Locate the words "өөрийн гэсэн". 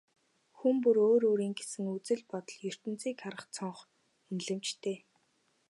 1.29-1.85